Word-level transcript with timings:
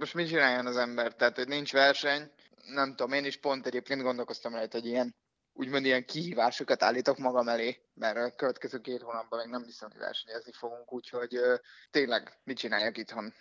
most 0.00 0.14
mit 0.14 0.28
csináljon 0.28 0.66
az 0.66 0.76
ember? 0.76 1.14
Tehát, 1.14 1.36
hogy 1.36 1.48
nincs 1.48 1.72
verseny, 1.72 2.30
nem 2.66 2.88
tudom, 2.88 3.12
én 3.12 3.24
is 3.24 3.36
pont 3.36 3.66
egyébként 3.66 4.02
gondolkoztam 4.02 4.54
rajta, 4.54 4.78
hogy 4.78 4.86
ilyen 4.86 5.14
úgymond 5.52 5.84
ilyen 5.84 6.04
kihívásokat 6.04 6.82
állítok 6.82 7.18
magam 7.18 7.48
elé, 7.48 7.80
mert 7.94 8.16
a 8.16 8.34
következő 8.36 8.80
két 8.80 9.02
hónapban 9.02 9.38
még 9.38 9.48
nem 9.48 9.64
hiszem, 9.64 9.90
hogy 9.90 10.00
versenyezni 10.00 10.52
fogunk, 10.52 10.92
úgyhogy 10.92 11.36
ö, 11.36 11.54
tényleg 11.90 12.38
mit 12.44 12.58
csináljak 12.58 12.96
itthon. 12.96 13.32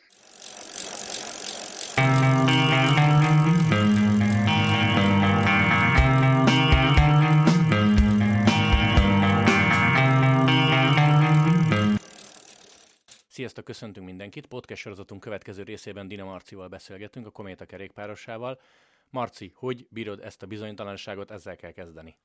Sziasztok, 13.40 13.65
köszöntünk 13.65 14.06
mindenkit! 14.06 14.46
Podcast 14.46 14.81
sorozatunk 14.81 15.21
következő 15.21 15.63
részében 15.63 16.08
Dina 16.08 16.23
Marcival 16.23 16.67
beszélgetünk, 16.67 17.26
a 17.26 17.30
Kométa 17.30 17.66
kerékpárosával. 17.66 18.62
Marci, 19.09 19.52
hogy 19.55 19.88
bírod 19.89 20.20
ezt 20.20 20.43
a 20.43 20.48
bizonytalanságot, 20.48 21.31
ezzel 21.31 21.55
kell 21.55 21.71
kezdeni? 21.71 22.17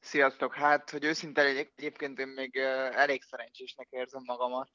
Sziasztok! 0.00 0.54
Hát, 0.54 0.90
hogy 0.90 1.04
őszinte 1.04 1.42
legyek, 1.42 1.72
egyébként 1.76 2.18
én 2.18 2.26
még 2.26 2.56
elég 2.92 3.22
szerencsésnek 3.22 3.86
érzem 3.90 4.22
magamat, 4.24 4.70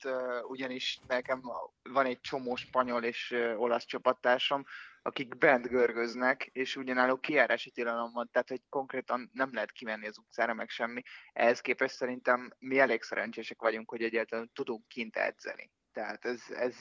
ugyanis 0.48 1.00
nekem 1.08 1.42
van 1.84 2.06
egy 2.06 2.22
csomó 2.22 2.56
spanyol 2.56 3.04
és 3.04 3.36
olasz 3.58 3.86
csapattársam, 3.86 4.66
akik 5.06 5.38
bent 5.38 5.68
görgöznek, 5.68 6.50
és 6.52 6.76
ugyanálló 6.76 7.18
kiárási 7.18 7.72
tilalom 7.72 8.12
van, 8.12 8.30
tehát 8.32 8.50
hogy 8.50 8.62
konkrétan 8.70 9.30
nem 9.34 9.50
lehet 9.54 9.72
kimenni 9.72 10.08
az 10.08 10.18
utcára, 10.18 10.54
meg 10.54 10.70
semmi. 10.70 11.02
Ehhez 11.34 11.62
képest 11.62 11.96
szerintem 11.96 12.54
mi 12.60 12.80
elég 12.80 13.02
szerencsések 13.02 13.62
vagyunk, 13.62 13.90
hogy 13.90 14.04
egyáltalán 14.04 14.52
tudunk 14.54 14.88
kint 14.88 15.16
edzeni. 15.16 15.72
Tehát 15.92 16.26
ez, 16.26 16.42
ez 16.50 16.76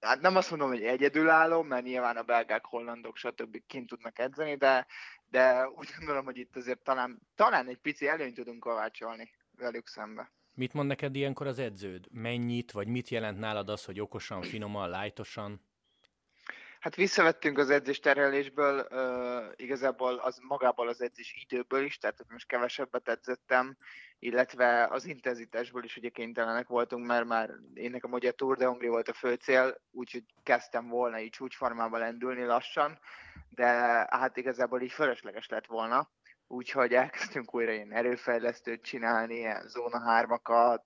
hát 0.00 0.20
nem 0.20 0.36
azt 0.36 0.50
mondom, 0.50 0.68
hogy 0.68 0.82
egyedülálló, 0.82 1.62
mert 1.62 1.84
nyilván 1.84 2.16
a 2.16 2.22
belgák, 2.22 2.64
hollandok, 2.64 3.16
stb. 3.16 3.56
kint 3.66 3.88
tudnak 3.88 4.18
edzeni, 4.18 4.56
de, 4.56 4.86
de 5.24 5.68
úgy 5.68 5.88
gondolom, 5.98 6.24
hogy 6.24 6.36
itt 6.36 6.56
azért 6.56 6.82
talán, 6.82 7.20
talán 7.34 7.68
egy 7.68 7.78
pici 7.78 8.08
előnyt 8.08 8.34
tudunk 8.34 8.60
kovácsolni 8.60 9.30
velük 9.56 9.88
szembe. 9.88 10.32
Mit 10.54 10.72
mond 10.72 10.88
neked 10.88 11.16
ilyenkor 11.16 11.46
az 11.46 11.58
edződ? 11.58 12.06
Mennyit, 12.10 12.72
vagy 12.72 12.86
mit 12.86 13.08
jelent 13.08 13.38
nálad 13.38 13.68
az, 13.68 13.84
hogy 13.84 14.00
okosan, 14.00 14.42
finoman, 14.42 14.88
lájtosan? 14.88 15.60
Hát 16.82 16.94
visszavettünk 16.94 17.58
az 17.58 17.70
edzésterhelésből, 17.70 18.86
uh, 18.90 19.52
igazából 19.56 20.14
az 20.14 20.38
magából 20.48 20.88
az 20.88 21.00
edzés 21.00 21.46
időből 21.48 21.84
is, 21.84 21.98
tehát 21.98 22.24
most 22.28 22.46
kevesebbet 22.46 23.08
edzettem, 23.08 23.76
illetve 24.18 24.86
az 24.90 25.04
intenzitásból 25.04 25.84
is 25.84 25.96
ugye 25.96 26.08
kénytelenek 26.08 26.68
voltunk, 26.68 27.06
mert 27.06 27.24
már 27.26 27.50
én 27.74 27.90
nekem 27.90 28.12
ugye 28.12 28.30
Tour 28.30 28.56
de 28.56 28.66
Hongri 28.66 28.88
volt 28.88 29.08
a 29.08 29.12
fő 29.12 29.34
cél, 29.34 29.80
úgyhogy 29.90 30.24
kezdtem 30.42 30.88
volna 30.88 31.20
így 31.20 31.30
csúcsformában 31.30 32.00
lendülni 32.00 32.44
lassan, 32.44 32.98
de 33.48 33.66
hát 34.10 34.36
igazából 34.36 34.80
így 34.80 34.92
fölösleges 34.92 35.48
lett 35.48 35.66
volna, 35.66 36.10
úgyhogy 36.46 36.92
elkezdtünk 36.92 37.54
újra 37.54 37.72
ilyen 37.72 37.92
erőfejlesztőt 37.92 38.82
csinálni, 38.82 39.34
ilyen 39.34 39.68
zóna 39.68 40.00
hármakat, 40.00 40.84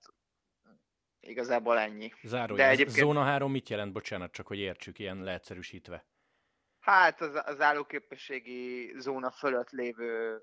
Igazából 1.19 1.77
ennyi. 1.77 2.11
Zárójel. 2.23 2.65
De 2.65 2.71
egyébként... 2.71 2.97
Zóna 2.97 3.23
3 3.23 3.51
mit 3.51 3.69
jelent, 3.69 3.93
bocsánat, 3.93 4.31
csak 4.31 4.47
hogy 4.47 4.59
értsük, 4.59 4.99
ilyen 4.99 5.23
leegyszerűsítve? 5.23 6.05
Hát 6.79 7.21
az, 7.21 7.41
az 7.45 7.61
állóképességi 7.61 8.93
zóna 8.97 9.31
fölött 9.31 9.69
lévő, 9.69 10.39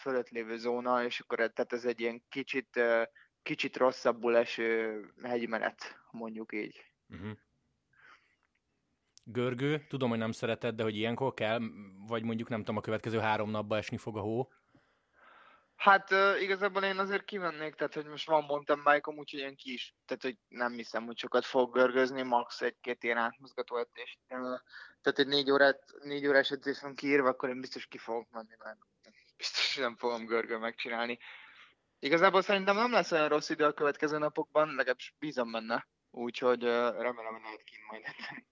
fölött 0.00 0.28
lévő 0.28 0.56
zóna, 0.56 1.04
és 1.04 1.20
akkor 1.20 1.36
tehát 1.36 1.72
ez 1.72 1.84
egy 1.84 2.00
ilyen 2.00 2.24
kicsit, 2.28 2.80
kicsit 3.42 3.76
rosszabbul 3.76 4.36
eső 4.36 5.00
hegyi 5.22 5.46
menet, 5.46 6.00
mondjuk 6.10 6.52
így. 6.52 6.84
Uh-huh. 7.08 7.30
Görgő, 9.24 9.86
tudom, 9.88 10.08
hogy 10.08 10.18
nem 10.18 10.32
szereted, 10.32 10.74
de 10.74 10.82
hogy 10.82 10.96
ilyenkor 10.96 11.34
kell, 11.34 11.60
vagy 12.06 12.22
mondjuk 12.22 12.48
nem 12.48 12.58
tudom, 12.58 12.76
a 12.76 12.80
következő 12.80 13.18
három 13.18 13.50
napba 13.50 13.76
esni 13.76 13.96
fog 13.96 14.16
a 14.16 14.20
hó? 14.20 14.52
Hát 15.82 16.12
uh, 16.12 16.42
igazából 16.42 16.82
én 16.82 16.98
azért 16.98 17.24
kivennék, 17.24 17.74
tehát 17.74 17.94
hogy 17.94 18.04
most 18.04 18.26
van 18.26 18.44
mountain 18.44 18.82
bike 18.84 19.10
úgyhogy 19.10 19.40
én 19.40 19.56
ki 19.56 19.72
is, 19.72 19.94
tehát 20.06 20.22
hogy 20.22 20.38
nem 20.48 20.72
hiszem, 20.72 21.06
hogy 21.06 21.18
sokat 21.18 21.44
fog 21.44 21.72
görgözni, 21.72 22.22
max. 22.22 22.60
egy-két 22.60 23.02
ilyen 23.02 23.16
átmozgató 23.16 23.76
edzést. 23.76 24.18
Uh, 24.28 24.58
tehát 25.00 25.18
egy 25.18 25.26
négy, 25.26 25.50
órát, 25.50 25.84
négy 26.02 26.26
órás 26.26 26.50
edzés 26.50 26.80
van 26.80 26.94
kiírva, 26.94 27.28
akkor 27.28 27.48
én 27.48 27.60
biztos 27.60 27.86
ki 27.86 27.98
fogok 27.98 28.30
menni, 28.30 28.54
mert 28.58 28.78
biztos 29.36 29.76
nem 29.76 29.96
fogom 29.96 30.26
görgő 30.26 30.58
megcsinálni. 30.58 31.18
Igazából 31.98 32.42
szerintem 32.42 32.76
nem 32.76 32.92
lesz 32.92 33.12
olyan 33.12 33.28
rossz 33.28 33.48
idő 33.48 33.64
a 33.64 33.72
következő 33.72 34.18
napokban, 34.18 34.74
legalábbis 34.74 35.14
bízom 35.18 35.52
benne, 35.52 35.88
úgyhogy 36.10 36.64
uh, 36.64 36.70
remélem, 37.00 37.32
hogy 37.32 37.42
lehet 37.42 37.62
kint 37.64 37.86
majd 37.90 38.02
edzeni. 38.04 38.46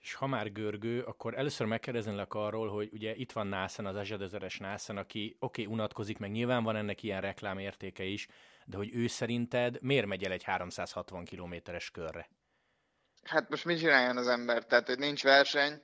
És 0.00 0.14
ha 0.14 0.26
már 0.26 0.52
görgő, 0.52 1.02
akkor 1.02 1.38
először 1.38 1.66
megkérdeznélek 1.66 2.34
arról, 2.34 2.68
hogy 2.68 2.88
ugye 2.92 3.14
itt 3.14 3.32
van 3.32 3.46
Nászen, 3.46 3.86
az 3.86 3.96
ezredes 3.96 4.58
Nászen, 4.58 4.96
aki 4.96 5.36
oké, 5.38 5.62
okay, 5.62 5.74
unatkozik, 5.74 6.18
meg 6.18 6.30
nyilván 6.30 6.62
van 6.62 6.76
ennek 6.76 7.02
ilyen 7.02 7.20
reklámértéke 7.20 8.04
is, 8.04 8.28
de 8.64 8.76
hogy 8.76 8.94
ő 8.94 9.06
szerinted 9.06 9.82
miért 9.82 10.06
megy 10.06 10.24
el 10.24 10.32
egy 10.32 10.42
360 10.42 11.24
kilométeres 11.24 11.90
körre? 11.90 12.28
Hát 13.22 13.48
most 13.48 13.64
mit 13.64 13.78
csináljon 13.78 14.16
az 14.16 14.28
ember? 14.28 14.66
Tehát, 14.66 14.86
hogy 14.86 14.98
nincs 14.98 15.22
verseny, 15.22 15.82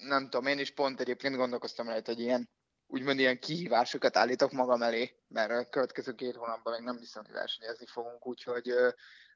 nem 0.00 0.22
tudom, 0.22 0.46
én 0.46 0.58
is 0.58 0.70
pont 0.70 1.00
egyébként 1.00 1.36
gondolkoztam 1.36 1.86
rajta, 1.86 2.12
hogy 2.12 2.20
ilyen 2.20 2.48
úgymond 2.86 3.18
ilyen 3.18 3.38
kihívásokat 3.38 4.16
állítok 4.16 4.52
magam 4.52 4.82
elé, 4.82 5.14
mert 5.28 5.50
a 5.50 5.68
következő 5.68 6.14
két 6.14 6.34
hónapban 6.34 6.72
még 6.72 6.82
nem 6.82 6.98
hiszem, 6.98 7.24
hogy 7.24 7.34
versenyezni 7.34 7.86
fogunk, 7.86 8.26
úgyhogy 8.26 8.72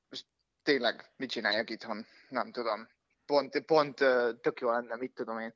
most 0.08 0.26
tényleg 0.62 1.10
mit 1.16 1.30
csináljak 1.30 1.70
itthon? 1.70 2.06
Nem 2.28 2.52
tudom 2.52 2.88
pont, 3.26 3.60
pont 3.60 3.94
tök 4.40 4.60
jó 4.60 4.70
lenne, 4.70 4.96
mit 4.96 5.14
tudom 5.14 5.38
én, 5.38 5.52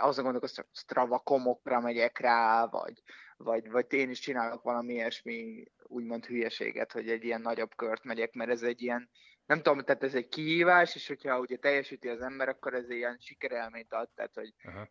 azon 0.00 0.24
gondolkoztam, 0.24 0.64
Strava 0.72 1.18
komokra 1.18 1.80
megyek 1.80 2.18
rá, 2.18 2.66
vagy, 2.66 3.02
vagy, 3.36 3.70
vagy 3.70 3.92
én 3.92 4.10
is 4.10 4.18
csinálok 4.18 4.62
valami 4.62 4.92
ilyesmi 4.92 5.64
úgymond 5.82 6.26
hülyeséget, 6.26 6.92
hogy 6.92 7.08
egy 7.08 7.24
ilyen 7.24 7.40
nagyobb 7.40 7.74
kört 7.76 8.04
megyek, 8.04 8.32
mert 8.32 8.50
ez 8.50 8.62
egy 8.62 8.82
ilyen, 8.82 9.10
nem 9.46 9.62
tudom, 9.62 9.80
tehát 9.80 10.02
ez 10.02 10.14
egy 10.14 10.28
kihívás, 10.28 10.94
és 10.94 11.08
hogyha 11.08 11.38
ugye 11.38 11.56
teljesíti 11.56 12.08
az 12.08 12.20
ember, 12.20 12.48
akkor 12.48 12.74
ez 12.74 12.90
ilyen 12.90 13.18
sikerelményt 13.20 13.92
ad, 13.92 14.08
tehát 14.14 14.34
hogy 14.34 14.54
Aha. 14.62 14.88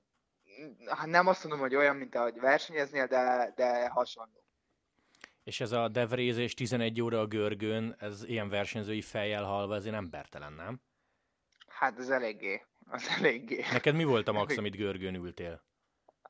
Hát 0.87 1.07
nem 1.07 1.27
azt 1.27 1.43
mondom, 1.43 1.61
hogy 1.61 1.75
olyan, 1.75 1.95
mint 1.95 2.15
ahogy 2.15 2.39
versenyeznél, 2.39 3.07
de, 3.07 3.53
de 3.55 3.89
hasonló. 3.89 4.43
És 5.43 5.61
ez 5.61 5.71
a 5.71 5.87
devrézés 5.87 6.53
11 6.53 7.01
óra 7.01 7.19
a 7.19 7.25
görgőn, 7.25 7.95
ez 7.99 8.23
ilyen 8.23 8.49
versenyzői 8.49 9.01
fejjel 9.01 9.43
halva, 9.43 9.75
ezért 9.75 9.95
embertelen, 9.95 10.53
nem? 10.53 10.81
Hát 11.81 11.99
ez 11.99 12.09
eléggé. 12.09 12.65
Az 12.89 13.07
eléggé. 13.17 13.65
Neked 13.71 13.95
mi 13.95 14.03
volt 14.03 14.27
a 14.27 14.31
max, 14.31 14.57
amit 14.57 14.75
görgőn 14.75 15.15
ültél? 15.15 15.63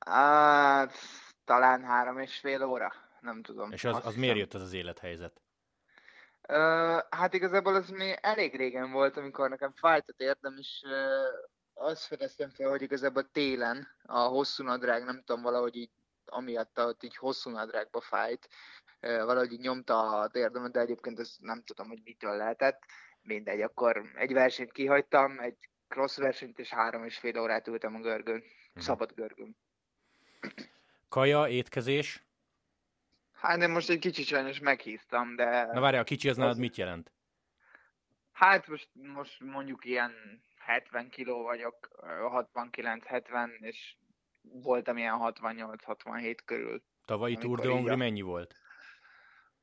Hát, 0.06 0.94
talán 1.46 1.84
három 1.84 2.20
és 2.20 2.40
fél 2.40 2.64
óra. 2.64 2.94
Nem 3.22 3.42
tudom. 3.42 3.72
És 3.72 3.84
az, 3.84 4.06
az 4.06 4.16
miért 4.16 4.38
jött 4.38 4.54
az 4.54 4.62
az 4.62 4.74
élethelyzet? 4.74 5.42
Uh, 6.48 7.00
hát 7.10 7.34
igazából 7.34 7.76
az 7.76 7.90
még 7.90 8.18
elég 8.22 8.56
régen 8.56 8.92
volt, 8.92 9.18
amikor 9.18 9.50
nekem 9.50 9.74
fájt 9.76 10.10
a 10.10 10.14
térdem, 10.14 10.58
és 10.58 10.82
uh, 10.84 11.86
azt 11.88 12.06
fedeztem 12.06 12.50
fel, 12.50 12.70
hogy 12.70 12.82
igazából 12.82 13.32
télen 13.32 13.88
a 14.06 14.20
hosszú 14.20 14.64
nadrág, 14.64 15.04
nem 15.04 15.24
tudom, 15.26 15.42
valahogy 15.42 15.76
így 15.76 15.92
amiatt 16.26 16.80
ott 16.80 17.04
így 17.04 17.16
hosszú 17.16 17.50
nadrágba 17.50 18.02
fájt, 18.02 18.48
uh, 19.02 19.24
valahogy 19.24 19.52
így 19.52 19.60
nyomta 19.60 20.20
a 20.20 20.28
térdemet, 20.28 20.72
de 20.72 20.80
egyébként 20.80 21.20
ezt 21.20 21.42
nem 21.42 21.64
tudom, 21.64 21.88
hogy 21.88 22.02
mitől 22.04 22.38
lehetett 22.38 22.84
mindegy, 23.24 23.62
akkor 23.62 24.12
egy 24.16 24.34
versenyt 24.34 24.72
kihagytam, 24.72 25.40
egy 25.40 25.58
cross 25.88 26.18
versenyt, 26.18 26.60
és 26.60 26.70
három 26.70 27.04
és 27.04 27.18
fél 27.18 27.40
órát 27.40 27.68
ültem 27.68 27.96
a 27.96 28.00
görgön, 28.00 28.40
hmm. 28.40 28.82
szabad 28.82 29.14
görgön. 29.14 29.56
Kaja, 31.10 31.48
étkezés? 31.48 32.24
Hát 33.34 33.62
én 33.62 33.70
most 33.70 33.90
egy 33.90 34.00
kicsit 34.00 34.26
sajnos 34.26 34.60
meghíztam, 34.60 35.36
de... 35.36 35.66
Na 35.66 35.80
várj, 35.80 35.98
a 35.98 36.04
kicsi 36.04 36.30
az 36.30 36.38
nálad 36.38 36.58
mit 36.58 36.78
jelent? 36.78 37.12
Hát 38.32 38.68
most, 38.68 38.90
most 38.94 39.40
mondjuk 39.40 39.86
ilyen 39.86 40.12
70 40.58 41.10
kiló 41.10 41.44
vagyok, 41.44 41.90
69-70, 42.02 43.50
és 43.60 43.96
voltam 44.42 44.98
ilyen 44.98 45.18
68-67 45.20 46.38
körül. 46.46 46.84
Tavalyi 47.06 47.36
Tour 47.36 47.60
de 47.60 47.70
Hongri 47.70 47.96
mennyi 47.96 48.22
volt? 48.22 48.56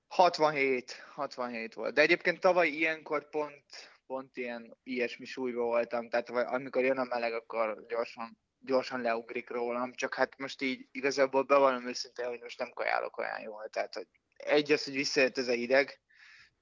67, 0.08 1.04
67 1.14 1.74
volt. 1.74 1.94
De 1.94 2.00
egyébként 2.00 2.40
tavaly 2.40 2.68
ilyenkor 2.68 3.28
pont, 3.28 3.64
pont 4.06 4.36
ilyen 4.36 4.76
ilyesmi 4.82 5.24
súlyban 5.24 5.64
voltam, 5.64 6.08
tehát 6.08 6.28
amikor 6.28 6.84
jön 6.84 6.98
a 6.98 7.04
meleg, 7.04 7.32
akkor 7.32 7.86
gyorsan, 7.88 8.38
gyorsan 8.60 9.00
leugrik 9.00 9.50
rólam, 9.50 9.92
csak 9.94 10.14
hát 10.14 10.38
most 10.38 10.62
így 10.62 10.88
igazából 10.90 11.42
bevallom 11.42 11.86
őszintén, 11.86 12.26
hogy 12.26 12.40
most 12.40 12.58
nem 12.58 12.70
kajálok 12.70 13.18
olyan 13.18 13.40
jól, 13.40 13.68
tehát 13.68 13.94
hogy 13.94 14.06
egy 14.36 14.72
az, 14.72 14.84
hogy 14.84 14.94
visszajött 14.94 15.38
ez 15.38 15.48
a 15.48 15.52
ideg, 15.52 16.00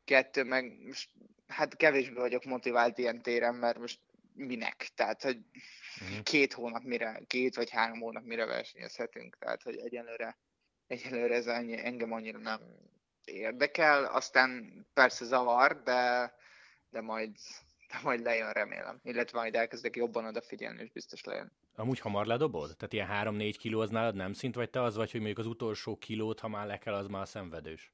kettő 0.05 0.45
meg 0.45 0.79
most 0.85 1.11
hát 1.47 1.77
kevésbé 1.77 2.15
vagyok 2.15 2.45
motivált 2.45 2.99
ilyen 2.99 3.23
téren, 3.23 3.55
mert 3.55 3.79
most 3.79 4.01
minek, 4.35 4.89
tehát 4.95 5.23
hogy 5.23 5.39
uh-huh. 6.01 6.23
két 6.23 6.53
hónap 6.53 6.83
mire, 6.83 7.21
két 7.27 7.55
vagy 7.55 7.71
három 7.71 8.01
hónap 8.01 8.25
mire 8.25 8.47
versenyezhetünk, 8.47 9.37
tehát 9.39 9.63
hogy 9.63 9.77
egyelőre, 9.77 10.39
egyelőre 10.87 11.35
ez 11.35 11.47
annyi, 11.47 11.85
engem 11.85 12.13
annyira 12.13 12.39
nem, 12.39 12.61
érdekel, 13.27 14.05
aztán 14.05 14.71
persze 14.95 15.25
zavar, 15.25 15.83
de, 15.83 16.35
de 16.91 17.01
majd, 17.01 17.31
de 17.89 17.99
majd 18.03 18.21
lejön 18.21 18.53
remélem, 18.53 19.01
illetve 19.03 19.39
majd 19.39 19.55
elkezdek 19.55 19.97
jobban 19.97 20.25
odafigyelni, 20.25 20.83
és 20.83 20.91
biztos 20.91 21.25
lejön. 21.25 21.53
Amúgy 21.75 22.01
hamar 22.01 22.27
ledobod? 22.27 22.77
Tehát 22.77 22.93
ilyen 22.93 23.37
3-4 23.37 23.55
kiló 23.59 23.81
az 23.81 23.91
nálad 23.91 24.15
nem 24.15 24.33
szint, 24.33 24.55
vagy 24.55 24.71
te 24.71 24.83
az 24.83 24.97
vagy, 24.97 25.11
hogy 25.11 25.21
mondjuk 25.21 25.47
az 25.47 25.53
utolsó 25.53 25.97
kilót, 25.97 26.41
ha 26.41 26.49
már 26.49 26.67
le 26.67 26.79
kell, 26.79 26.95
az 26.95 27.07
már 27.07 27.29
szenvedős? 27.29 27.93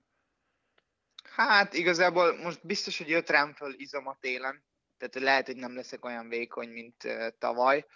Hát 1.23 1.75
igazából 1.75 2.37
most 2.37 2.67
biztos, 2.67 2.99
hogy 2.99 3.09
jött 3.09 3.31
rám 3.31 3.53
föl 3.53 3.75
izom 3.77 4.07
a 4.07 4.17
télen, 4.21 4.63
tehát 4.99 5.15
lehet, 5.15 5.47
hogy 5.47 5.57
nem 5.57 5.75
leszek 5.75 6.05
olyan 6.05 6.29
vékony, 6.29 6.69
mint 6.69 7.05
uh, 7.05 7.29
tavaly, 7.39 7.87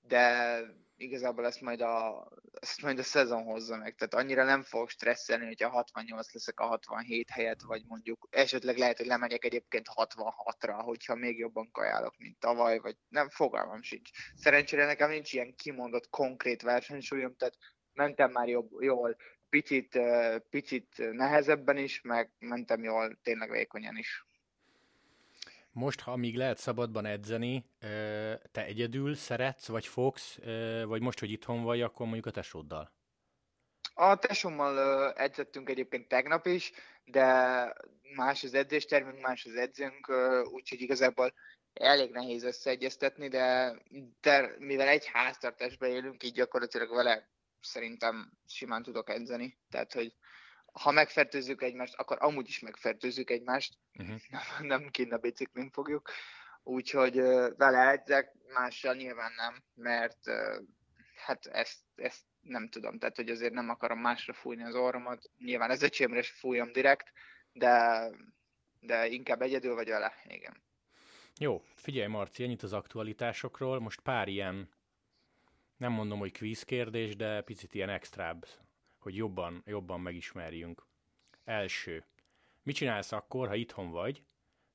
de 0.00 0.60
igazából 1.00 1.46
ezt 1.46 1.60
majd, 1.60 1.80
a, 1.80 2.28
ezt 2.60 2.82
majd 2.82 2.98
a 2.98 3.02
szezon 3.02 3.42
hozza 3.42 3.76
meg. 3.76 3.94
Tehát 3.94 4.14
annyira 4.14 4.44
nem 4.44 4.62
fogok 4.62 4.88
stresszelni, 4.88 5.46
hogyha 5.46 5.68
68 5.68 6.32
leszek 6.32 6.60
a 6.60 6.66
67 6.66 7.30
helyet, 7.30 7.62
vagy 7.62 7.82
mondjuk 7.86 8.28
esetleg 8.30 8.76
lehet, 8.76 8.96
hogy 8.96 9.06
lemegyek 9.06 9.44
egyébként 9.44 9.88
66-ra, 9.94 10.80
hogyha 10.84 11.14
még 11.14 11.38
jobban 11.38 11.70
kajálok, 11.70 12.16
mint 12.18 12.38
tavaly, 12.38 12.78
vagy 12.78 12.96
nem, 13.08 13.28
fogalmam 13.28 13.82
sincs. 13.82 14.10
Szerencsére 14.34 14.86
nekem 14.86 15.10
nincs 15.10 15.32
ilyen 15.32 15.54
kimondott 15.54 16.08
konkrét 16.10 16.62
versenysúlyom, 16.62 17.36
tehát 17.36 17.56
mentem 17.92 18.30
már 18.30 18.48
jobb, 18.48 18.82
jól, 18.82 19.16
picit, 19.48 19.98
picit 20.50 20.94
nehezebben 20.96 21.76
is, 21.76 22.00
meg 22.00 22.30
mentem 22.38 22.82
jól, 22.82 23.18
tényleg 23.22 23.50
vékonyan 23.50 23.96
is. 23.96 24.24
Most, 25.72 26.00
ha 26.00 26.16
még 26.16 26.36
lehet 26.36 26.58
szabadban 26.58 27.06
edzeni, 27.06 27.64
te 28.52 28.64
egyedül 28.64 29.14
szeretsz, 29.14 29.66
vagy 29.66 29.86
fogsz, 29.86 30.38
vagy 30.84 31.00
most, 31.00 31.18
hogy 31.18 31.30
itthon 31.30 31.62
vagy, 31.62 31.80
akkor 31.80 32.06
mondjuk 32.06 32.26
a 32.26 32.30
tesóddal? 32.30 32.92
A 33.94 34.16
tesómmal 34.16 35.12
edzettünk 35.12 35.68
egyébként 35.68 36.08
tegnap 36.08 36.46
is, 36.46 36.72
de 37.04 37.24
más 38.16 38.44
az 38.44 38.54
edzéstermünk, 38.54 39.20
más 39.20 39.44
az 39.44 39.54
edzőnk, 39.54 40.12
úgyhogy 40.52 40.80
igazából 40.80 41.34
elég 41.72 42.10
nehéz 42.10 42.42
összeegyeztetni, 42.42 43.28
de, 43.28 43.76
de 44.20 44.54
mivel 44.58 44.88
egy 44.88 45.06
háztartásban 45.06 45.88
élünk, 45.88 46.22
így 46.22 46.32
gyakorlatilag 46.32 46.94
vele 46.94 47.28
szerintem 47.60 48.32
simán 48.46 48.82
tudok 48.82 49.10
edzeni. 49.10 49.58
Tehát, 49.70 49.92
hogy 49.92 50.14
ha 50.72 50.90
megfertőzzük 50.90 51.62
egymást, 51.62 51.94
akkor 51.94 52.16
amúgy 52.20 52.48
is 52.48 52.60
megfertőzzük 52.60 53.30
egymást, 53.30 53.74
uh-huh. 53.98 54.20
nem, 54.28 54.66
nem 54.66 54.88
kéne 54.88 55.16
biciklin 55.16 55.70
fogjuk, 55.70 56.10
úgyhogy 56.62 57.14
vele 57.56 57.88
edzek, 57.88 58.32
mással 58.54 58.94
nyilván 58.94 59.32
nem, 59.36 59.62
mert 59.74 60.18
hát 61.14 61.46
ezt, 61.46 61.80
ezt 61.94 62.24
nem 62.40 62.68
tudom, 62.68 62.98
tehát 62.98 63.16
hogy 63.16 63.30
azért 63.30 63.52
nem 63.52 63.68
akarom 63.68 63.98
másra 63.98 64.32
fújni 64.32 64.62
az 64.62 64.74
orromat, 64.74 65.30
nyilván 65.38 65.70
ez 65.70 65.82
öcsémre 65.82 66.18
is 66.18 66.30
fújom 66.30 66.72
direkt, 66.72 67.12
de, 67.52 68.04
de 68.80 69.06
inkább 69.06 69.42
egyedül 69.42 69.74
vagy 69.74 69.88
vele, 69.88 70.14
igen. 70.24 70.62
Jó, 71.38 71.62
figyelj 71.74 72.08
Marci, 72.08 72.44
ennyit 72.44 72.62
az 72.62 72.72
aktualitásokról, 72.72 73.80
most 73.80 74.00
pár 74.00 74.28
ilyen, 74.28 74.68
nem 75.76 75.92
mondom, 75.92 76.18
hogy 76.18 76.32
kvíz 76.32 76.62
kérdés, 76.62 77.16
de 77.16 77.42
picit 77.42 77.74
ilyen 77.74 77.88
extrább 77.88 78.46
hogy 79.00 79.16
jobban, 79.16 79.62
jobban 79.66 80.00
megismerjünk. 80.00 80.82
Első. 81.44 82.04
Mit 82.62 82.74
csinálsz 82.74 83.12
akkor, 83.12 83.48
ha 83.48 83.54
itthon 83.54 83.90
vagy, 83.90 84.22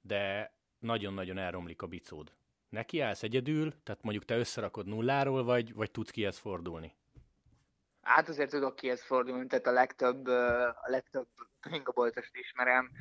de 0.01 0.53
nagyon-nagyon 0.79 1.37
elromlik 1.37 1.81
a 1.81 1.87
bicód? 1.87 2.31
Neki 2.69 2.99
állsz 2.99 3.23
egyedül, 3.23 3.73
tehát 3.83 4.03
mondjuk 4.03 4.25
te 4.25 4.37
összerakod 4.37 4.85
nulláról, 4.87 5.43
vagy, 5.43 5.73
vagy 5.73 5.91
tudsz 5.91 6.09
kihez 6.09 6.37
fordulni? 6.37 6.95
Hát 8.01 8.29
azért 8.29 8.49
tudok 8.49 8.75
kihez 8.75 9.03
fordulni, 9.03 9.47
tehát 9.47 9.67
a 9.67 9.71
legtöbb, 9.71 10.27
a 10.27 10.85
legtöbb 10.85 11.27
bringaboltost 11.61 12.35
ismerem, 12.35 12.91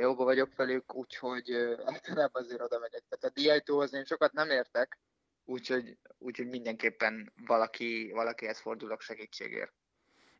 jóba 0.00 0.24
vagyok 0.24 0.56
velük, 0.56 0.94
úgyhogy 0.94 1.50
általában 1.84 2.42
azért 2.42 2.60
oda 2.60 2.78
megyek. 2.78 3.02
Tehát 3.08 3.24
a 3.24 3.40
diájtóhoz 3.40 3.94
én 3.94 4.04
sokat 4.04 4.32
nem 4.32 4.50
értek, 4.50 4.98
úgyhogy, 5.44 5.98
úgyhogy 6.18 6.48
mindenképpen 6.48 7.32
valaki, 7.46 8.10
valakihez 8.12 8.60
fordulok 8.60 9.00
segítségért 9.00 9.72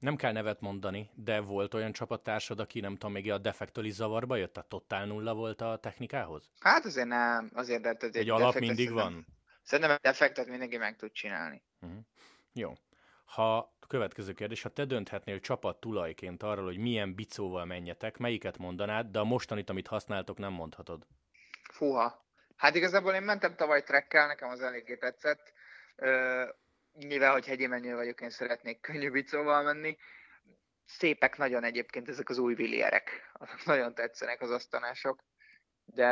nem 0.00 0.16
kell 0.16 0.32
nevet 0.32 0.60
mondani, 0.60 1.10
de 1.14 1.40
volt 1.40 1.74
olyan 1.74 1.92
csapattársad, 1.92 2.60
aki 2.60 2.80
nem 2.80 2.92
tudom, 2.92 3.12
még 3.12 3.30
a 3.30 3.38
defektől 3.38 3.90
zavarba 3.90 4.36
jött, 4.36 4.52
tehát 4.52 4.68
totál 4.68 5.06
nulla 5.06 5.34
volt 5.34 5.60
a 5.60 5.78
technikához? 5.82 6.50
Hát 6.60 6.84
azért 6.84 7.06
nem, 7.06 7.50
azért 7.54 7.82
de 7.82 7.96
egy, 7.98 8.16
egy 8.16 8.30
alap 8.30 8.58
mindig 8.58 8.92
van? 8.92 9.26
Szerintem 9.62 9.94
egy 9.94 10.00
defektet 10.00 10.46
mindenki 10.46 10.76
meg 10.76 10.96
tud 10.96 11.12
csinálni. 11.12 11.62
Uh-huh. 11.80 11.98
Jó. 12.52 12.72
Ha 13.24 13.74
következő 13.90 14.32
kérdés, 14.32 14.62
ha 14.62 14.68
te 14.68 14.84
dönthetnél 14.84 15.40
csapat 15.40 15.80
tulajként 15.80 16.42
arról, 16.42 16.64
hogy 16.64 16.78
milyen 16.78 17.14
bicóval 17.14 17.64
menjetek, 17.64 18.16
melyiket 18.16 18.58
mondanád, 18.58 19.06
de 19.10 19.18
a 19.18 19.24
mostanit, 19.24 19.70
amit 19.70 19.86
használtok, 19.86 20.38
nem 20.38 20.52
mondhatod? 20.52 21.06
Fúha. 21.72 22.24
Hát 22.56 22.74
igazából 22.74 23.14
én 23.14 23.22
mentem 23.22 23.54
tavaly 23.56 23.82
trekkel, 23.82 24.26
nekem 24.26 24.48
az 24.48 24.60
eléggé 24.60 24.96
tetszett 24.96 25.52
mivel 27.06 27.32
hogy 27.32 27.46
hegyi 27.46 27.66
menő 27.66 27.94
vagyok, 27.94 28.20
én 28.20 28.30
szeretnék 28.30 28.80
könnyű 28.80 29.10
bicóval 29.10 29.62
menni. 29.62 29.96
Szépek 30.84 31.36
nagyon 31.36 31.64
egyébként 31.64 32.08
ezek 32.08 32.28
az 32.28 32.38
új 32.38 32.54
villierek, 32.54 33.30
azok 33.32 33.64
nagyon 33.64 33.94
tetszenek 33.94 34.40
az 34.40 34.50
asztanások, 34.50 35.24
de 35.84 36.06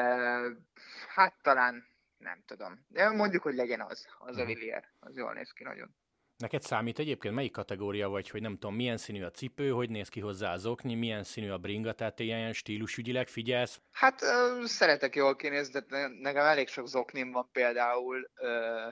hát 1.09 1.35
talán 1.43 1.85
nem 2.17 2.43
tudom. 2.47 2.85
De 2.89 3.11
mondjuk, 3.11 3.43
hogy 3.43 3.55
legyen 3.55 3.81
az, 3.81 4.07
az 4.19 4.37
a 4.37 4.43
mhm. 4.43 4.53
villier, 4.53 4.93
az 4.99 5.17
jól 5.17 5.33
néz 5.33 5.51
ki 5.51 5.65
nagyon. 5.65 5.97
Neked 6.37 6.63
számít 6.63 6.99
egyébként 6.99 7.35
melyik 7.35 7.53
kategória 7.53 8.09
vagy, 8.09 8.31
hogy 8.31 8.41
nem 8.41 8.53
tudom, 8.53 8.75
milyen 8.75 8.97
színű 8.97 9.25
a 9.25 9.31
cipő, 9.31 9.71
hogy 9.71 9.91
néz 9.91 10.09
ki 10.09 10.21
hozzá 10.21 10.53
az 10.53 10.67
okni, 10.67 10.95
milyen 10.95 11.25
színű 11.25 11.51
a 11.51 11.59
bringa, 11.59 11.93
tehát 11.93 12.19
ilyen 12.21 12.53
stílusügyileg 12.53 13.29
figyelsz? 13.29 13.81
Hát 13.91 14.23
ö, 14.23 14.63
szeretek 14.65 15.15
jól 15.15 15.37
kinézni, 15.37 15.81
de 15.89 16.09
nekem 16.09 16.45
elég 16.45 16.69
sok 16.69 16.87
zoknim 16.87 17.31
van 17.31 17.49
például, 17.53 18.31
ö, 18.35 18.89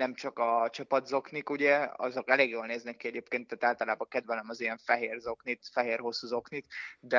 nem 0.00 0.14
csak 0.14 0.38
a 0.38 0.68
csapatzoknik, 0.72 1.50
ugye, 1.50 1.88
azok 1.96 2.30
elég 2.30 2.50
jól 2.50 2.66
néznek 2.66 2.96
ki 2.96 3.06
egyébként, 3.06 3.46
tehát 3.46 3.64
általában 3.64 4.08
kedvelem 4.08 4.48
az 4.48 4.60
ilyen 4.60 4.78
fehér 4.78 5.18
zoknit, 5.18 5.68
fehér 5.72 5.98
hosszú 5.98 6.26
zoknit, 6.26 6.66
de, 7.00 7.18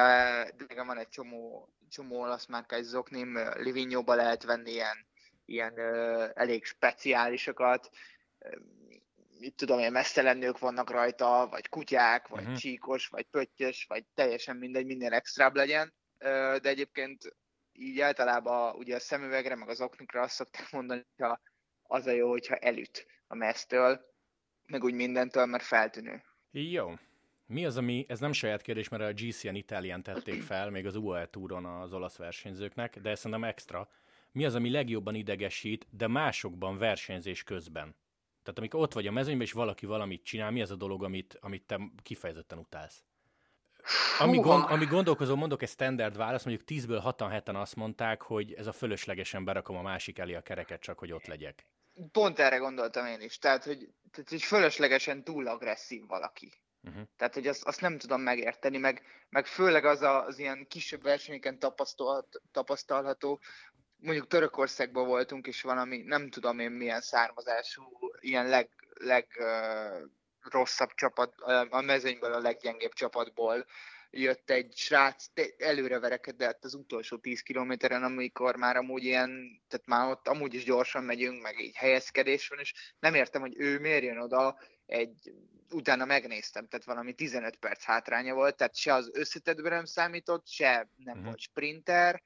de 0.57 0.65
nekem 0.67 0.87
van 0.87 0.97
egy 0.97 1.09
csomó, 1.09 1.69
csomó 1.89 2.21
olasz 2.21 2.45
márkás 2.45 2.83
zoknim, 2.83 3.37
Livigno-ba 3.55 4.15
lehet 4.15 4.43
venni 4.43 4.71
ilyen, 4.71 5.07
ilyen 5.45 5.73
uh, 5.73 6.29
elég 6.33 6.65
speciálisokat, 6.65 7.89
mit 9.39 9.55
tudom 9.55 9.79
én, 9.79 9.91
mesztelennők 9.91 10.59
vannak 10.59 10.89
rajta, 10.89 11.47
vagy 11.51 11.69
kutyák, 11.69 12.27
vagy 12.27 12.41
uh-huh. 12.41 12.57
csíkos, 12.57 13.07
vagy 13.07 13.25
pöttyös, 13.25 13.85
vagy 13.89 14.05
teljesen 14.13 14.57
mindegy, 14.57 14.85
minél 14.85 15.13
extrább 15.13 15.55
legyen, 15.55 15.93
de 16.17 16.69
egyébként 16.69 17.35
így 17.71 17.99
általában 17.99 18.75
ugye 18.75 18.95
a 18.95 18.99
szemüvegre, 18.99 19.55
meg 19.55 19.69
az 19.69 19.81
oknikra 19.81 20.21
azt 20.21 20.35
szokták 20.35 20.71
mondani, 20.71 21.05
hogy 21.17 21.39
az 21.91 22.07
a 22.07 22.11
jó, 22.11 22.29
hogyha 22.29 22.55
elüt 22.55 23.07
a 23.27 23.35
mesztől, 23.35 24.01
meg 24.65 24.83
úgy 24.83 24.93
mindentől, 24.93 25.45
mert 25.45 25.63
feltűnő. 25.63 26.23
Jó. 26.51 26.93
Mi 27.45 27.65
az, 27.65 27.77
ami, 27.77 28.05
ez 28.07 28.19
nem 28.19 28.31
saját 28.31 28.61
kérdés, 28.61 28.89
mert 28.89 29.03
a 29.03 29.13
GCN 29.13 29.55
Italian 29.55 30.03
tették 30.03 30.41
fel, 30.51 30.69
még 30.69 30.85
az 30.85 30.95
UAE 30.95 31.25
túron 31.25 31.65
az 31.65 31.93
olasz 31.93 32.15
versenyzőknek, 32.15 32.99
de 32.99 33.15
szerintem 33.15 33.43
extra. 33.43 33.89
Mi 34.31 34.45
az, 34.45 34.55
ami 34.55 34.69
legjobban 34.69 35.15
idegesít, 35.15 35.87
de 35.89 36.07
másokban 36.07 36.77
versenyzés 36.77 37.43
közben? 37.43 37.95
Tehát 38.43 38.59
amikor 38.59 38.79
ott 38.79 38.93
vagy 38.93 39.07
a 39.07 39.11
mezőnyben, 39.11 39.45
és 39.45 39.51
valaki 39.51 39.85
valamit 39.85 40.23
csinál, 40.23 40.51
mi 40.51 40.61
az 40.61 40.71
a 40.71 40.75
dolog, 40.75 41.03
amit, 41.03 41.37
amit 41.41 41.63
te 41.63 41.79
kifejezetten 42.03 42.57
utálsz? 42.57 43.03
Ami, 44.19 44.39
gond, 44.39 44.63
ami 44.67 44.85
gondolkozom, 44.85 45.39
mondok 45.39 45.61
egy 45.61 45.69
standard 45.69 46.17
választ, 46.17 46.45
mondjuk 46.45 46.67
10-ből 46.69 46.99
6 47.01 47.31
7 47.31 47.49
azt 47.49 47.75
mondták, 47.75 48.21
hogy 48.21 48.53
ez 48.53 48.67
a 48.67 48.71
fölöslegesen 48.71 49.45
berakom 49.45 49.77
a 49.77 49.81
másik 49.81 50.17
elé 50.17 50.33
a 50.33 50.41
kereket, 50.41 50.81
csak 50.81 50.99
hogy 50.99 51.11
ott 51.11 51.25
legyek 51.25 51.65
pont 52.11 52.39
erre 52.39 52.57
gondoltam 52.57 53.05
én 53.05 53.21
is. 53.21 53.37
Tehát, 53.37 53.63
hogy, 53.63 53.89
tehát, 54.11 54.29
hogy 54.29 54.43
fölöslegesen 54.43 55.23
túl 55.23 55.47
agresszív 55.47 56.05
valaki. 56.07 56.53
Uh-huh. 56.83 57.03
Tehát, 57.17 57.33
hogy 57.33 57.47
azt, 57.47 57.63
azt 57.63 57.81
nem 57.81 57.97
tudom 57.97 58.21
megérteni, 58.21 58.77
meg, 58.77 59.03
meg 59.29 59.45
főleg 59.45 59.85
az 59.85 60.01
a, 60.01 60.25
az 60.25 60.39
ilyen 60.39 60.67
kisebb 60.67 61.03
versenyeken 61.03 61.59
tapasztalt, 61.59 62.41
tapasztalható, 62.51 63.39
mondjuk 63.95 64.27
Törökországban 64.27 65.07
voltunk, 65.07 65.47
és 65.47 65.61
valami, 65.61 65.97
nem 65.97 66.29
tudom 66.29 66.59
én 66.59 66.71
milyen 66.71 67.01
származású, 67.01 67.83
ilyen 68.19 68.47
leg, 68.47 68.69
leg 68.93 69.27
uh, 69.39 70.09
rosszabb 70.41 70.93
csapat, 70.93 71.33
a 71.69 71.81
mezőnyből 71.81 72.33
a 72.33 72.39
leggyengébb 72.39 72.93
csapatból 72.93 73.65
jött 74.11 74.49
egy 74.49 74.75
srác, 74.75 75.25
előre 75.57 75.99
verekedett 75.99 76.63
az 76.63 76.73
utolsó 76.73 77.17
10 77.17 77.41
kilométeren, 77.41 78.03
amikor 78.03 78.55
már 78.55 78.75
amúgy 78.75 79.03
ilyen, 79.03 79.61
tehát 79.67 79.85
már 79.85 80.09
ott 80.09 80.27
amúgy 80.27 80.53
is 80.53 80.63
gyorsan 80.63 81.03
megyünk, 81.03 81.41
meg 81.41 81.59
így 81.59 81.75
helyezkedés 81.75 82.47
van, 82.47 82.59
és 82.59 82.73
nem 82.99 83.13
értem, 83.13 83.41
hogy 83.41 83.53
ő 83.57 83.79
miért 83.79 84.03
jön 84.03 84.17
oda 84.17 84.59
egy, 84.85 85.33
utána 85.69 86.05
megnéztem, 86.05 86.67
tehát 86.67 86.85
valami 86.85 87.13
15 87.13 87.55
perc 87.55 87.83
hátránya 87.83 88.33
volt, 88.33 88.55
tehát 88.57 88.75
se 88.75 88.93
az 88.93 89.09
összetettben 89.13 89.71
nem 89.71 89.85
számított, 89.85 90.47
se 90.47 90.89
nem 90.95 91.07
uh-huh. 91.07 91.23
volt 91.25 91.39
sprinter, 91.39 92.21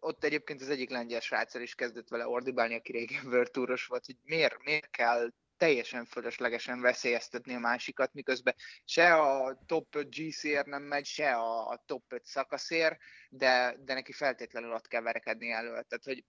ott 0.00 0.24
egyébként 0.24 0.60
az 0.60 0.68
egyik 0.68 0.90
lengyel 0.90 1.20
sráccal 1.20 1.62
is 1.62 1.74
kezdett 1.74 2.08
vele 2.08 2.26
ordibálni, 2.26 2.74
aki 2.74 2.92
régen 2.92 3.26
World 3.26 3.56
volt, 3.86 4.06
hogy 4.06 4.16
miért, 4.22 4.64
miért 4.64 4.90
kell 4.90 5.32
teljesen 5.60 6.04
fölöslegesen 6.04 6.80
veszélyeztetni 6.80 7.54
a 7.54 7.58
másikat, 7.58 8.14
miközben 8.14 8.54
se 8.84 9.14
a 9.14 9.58
top 9.66 9.94
5 9.94 10.14
GCR 10.14 10.64
nem 10.64 10.82
megy, 10.82 11.04
se 11.04 11.34
a 11.34 11.82
top 11.86 12.12
5 12.12 12.24
szakaszér, 12.24 12.98
de, 13.28 13.76
de 13.84 13.94
neki 13.94 14.12
feltétlenül 14.12 14.72
ott 14.72 14.88
kell 14.88 15.02
verekedni 15.02 15.50
elő. 15.50 15.68
Tehát, 15.68 16.04
hogy 16.04 16.24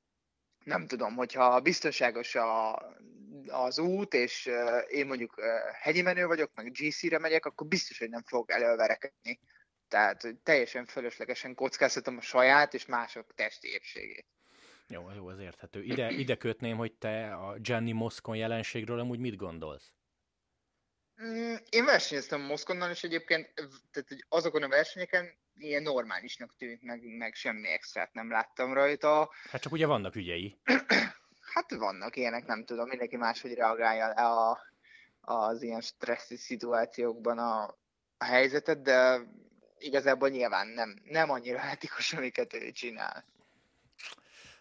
nem 0.64 0.88
tudom, 0.88 1.16
hogyha 1.16 1.60
biztonságos 1.60 2.36
a, 2.36 2.76
az 3.48 3.80
út, 3.80 4.14
és 4.14 4.46
uh, 4.46 4.82
én 4.88 5.06
mondjuk 5.06 5.38
uh, 5.38 5.46
hegyi 5.82 6.02
menő 6.02 6.26
vagyok, 6.26 6.52
meg 6.56 6.72
GC-re 6.72 7.20
megyek, 7.20 7.46
akkor 7.46 7.68
biztos, 7.68 8.00
hogy 8.00 8.10
nem 8.10 8.24
fog 8.24 8.52
előverekedni. 8.52 9.40
Tehát 9.88 10.22
hogy 10.22 10.38
teljesen 10.38 10.86
fölöslegesen 10.86 11.56
kockáztatom 11.56 12.18
a 12.18 12.22
saját 12.22 12.74
és 12.74 12.86
mások 12.86 13.34
testi 13.36 13.68
épségét. 13.68 14.26
Jó, 14.92 15.12
jó, 15.16 15.28
az 15.28 15.40
érthető. 15.40 15.84
Ide, 15.84 16.12
ide 16.12 16.36
kötném, 16.36 16.78
hogy 16.78 16.94
te 16.94 17.34
a 17.34 17.58
Gianni 17.58 17.92
Moscon 17.92 18.36
jelenségről 18.36 19.00
amúgy 19.00 19.20
mit 19.20 19.36
gondolsz? 19.36 19.92
Mm, 21.24 21.56
én 21.70 21.86
versenyeztem 21.86 22.42
Moszkonnal, 22.42 22.90
és 22.90 23.04
egyébként 23.04 23.54
tehát, 23.92 24.08
hogy 24.08 24.26
azokon 24.30 24.64
a 24.64 24.68
versenyeken 24.68 25.40
ilyen 25.58 25.82
normálisnak 25.82 26.56
tűnt, 26.58 26.82
meg, 26.82 27.18
meg 27.18 27.34
semmi 27.34 27.68
extrát 27.68 28.14
nem 28.14 28.32
láttam 28.32 28.74
rajta. 28.74 29.30
Hát 29.50 29.62
csak 29.62 29.72
ugye 29.72 29.86
vannak 29.86 30.16
ügyei. 30.16 30.58
hát 31.54 31.72
vannak 31.72 32.16
ilyenek, 32.16 32.46
nem 32.46 32.66
tudom, 32.66 32.88
mindenki 32.88 33.16
máshogy 33.16 33.54
reagálja 33.54 34.08
a, 34.08 34.60
az 35.22 35.62
ilyen 35.62 35.82
stresszi 35.82 36.36
szituációkban 36.36 37.38
a, 37.38 37.64
a 38.18 38.26
helyzetet, 38.26 38.82
de 38.82 39.22
igazából 39.78 40.30
nyilván 40.30 40.68
nem, 40.68 41.02
nem 41.04 41.30
annyira 41.30 41.60
etikus, 41.74 42.14
amiket 42.14 42.54
ő 42.54 42.72
csinál. 42.72 43.26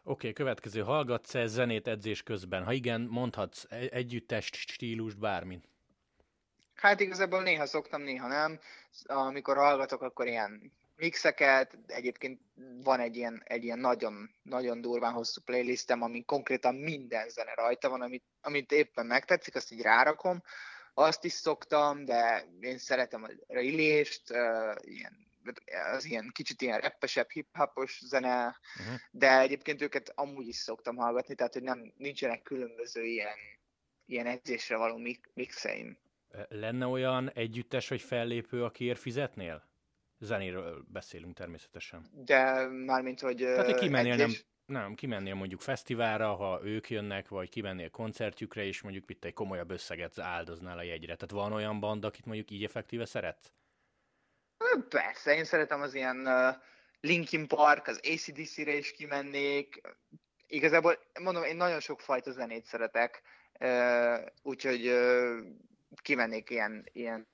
Okay, 0.04 0.33
következő. 0.33 0.80
Hallgatsz-e 0.80 1.47
zenét 1.47 1.88
edzés 1.88 2.23
közben? 2.23 2.64
Ha 2.64 2.73
igen, 2.73 3.00
mondhatsz 3.00 3.64
együttes 3.90 4.50
stílust, 4.52 5.19
bármit. 5.19 5.69
Hát 6.75 7.00
igazából 7.00 7.42
néha 7.42 7.66
szoktam, 7.66 8.02
néha 8.02 8.28
nem. 8.28 8.59
Amikor 9.04 9.57
hallgatok, 9.57 10.02
akkor 10.02 10.26
ilyen 10.26 10.73
mixeket, 10.97 11.78
egyébként 11.87 12.40
van 12.83 13.00
egy 13.00 13.16
ilyen, 13.16 13.42
egy 13.45 13.64
ilyen 13.64 13.78
nagyon, 13.78 14.30
nagyon 14.42 14.80
durván 14.80 15.12
hosszú 15.12 15.40
playlistem, 15.45 16.02
ami 16.02 16.25
konkrétan 16.25 16.75
minden 16.75 17.28
zene 17.28 17.54
rajta 17.54 17.88
van, 17.88 18.02
amit, 18.02 18.25
amit 18.40 18.73
éppen 18.73 19.07
megtetszik, 19.07 19.54
azt 19.54 19.73
így 19.73 19.80
rárakom. 19.80 20.42
Azt 20.95 21.25
is 21.25 21.33
szoktam, 21.33 22.04
de 22.04 22.47
én 22.61 22.78
szeretem 22.78 23.23
a 23.23 23.28
rillést, 23.47 24.30
uh, 24.30 24.75
ilyen 24.80 25.29
az 25.92 26.04
ilyen 26.04 26.30
kicsit 26.32 26.62
ilyen 26.62 26.80
reppesebb, 26.80 27.30
hip-hopos 27.30 28.00
zene, 28.04 28.61
uh-huh. 28.78 28.94
de 29.11 29.38
egyébként 29.38 29.82
őket 29.82 30.12
amúgy 30.14 30.47
is 30.47 30.56
szoktam 30.56 30.97
hallgatni, 30.97 31.35
tehát 31.35 31.52
hogy 31.52 31.62
nem, 31.62 31.92
nincsenek 31.97 32.42
különböző 32.42 33.04
ilyen, 33.04 33.37
ilyen 34.06 34.26
edzésre 34.26 34.76
való 34.76 35.00
mixeim. 35.35 35.99
Lenne 36.49 36.87
olyan 36.87 37.30
együttes 37.30 37.88
vagy 37.88 38.00
fellépő, 38.00 38.64
akiért 38.64 38.99
fizetnél? 38.99 39.68
Zenéről 40.18 40.85
beszélünk 40.88 41.37
természetesen. 41.37 42.11
De 42.12 42.66
mármint, 42.66 43.20
hogy 43.20 43.37
Tehát, 43.37 43.64
hogy 43.64 43.75
kimennél, 43.75 44.16
nem, 44.16 44.30
nem, 44.66 44.94
kimennél 44.94 45.35
mondjuk 45.35 45.61
fesztiválra, 45.61 46.35
ha 46.35 46.61
ők 46.64 46.90
jönnek, 46.90 47.28
vagy 47.28 47.49
kimennél 47.49 47.90
koncertjükre, 47.90 48.64
és 48.64 48.82
mondjuk 48.82 49.11
itt 49.11 49.25
egy 49.25 49.32
komolyabb 49.32 49.70
összeget 49.70 50.18
áldoznál 50.18 50.78
a 50.78 50.82
jegyre. 50.82 51.14
Tehát 51.14 51.30
van 51.30 51.52
olyan 51.52 51.80
band, 51.80 52.04
akit 52.04 52.25
mondjuk 52.25 52.50
így 52.50 52.64
effektíve 52.64 53.04
szeretsz? 53.04 53.52
Persze, 54.88 55.35
én 55.35 55.45
szeretem 55.45 55.81
az 55.81 55.95
ilyen 55.95 56.29
Linkin 57.00 57.49
Park, 57.49 57.87
az 57.87 58.00
ACDC-re 58.02 58.73
is 58.73 58.93
kimennék. 58.93 59.81
Igazából, 60.47 60.99
mondom, 61.21 61.43
én 61.43 61.57
nagyon 61.57 61.81
sok 61.81 62.00
fajta 62.00 62.31
zenét 62.31 62.64
szeretek, 62.64 63.23
úgyhogy 64.43 64.99
kimennék 66.02 66.50
ilyen, 66.50 66.85
ilyen 66.93 67.29